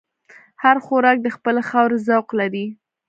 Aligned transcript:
هر 0.63 0.77
خوراک 0.85 1.17
د 1.21 1.27
خپلې 1.35 1.61
خاورې 1.69 1.97
ذوق 2.07 2.27
لري. 2.39 2.65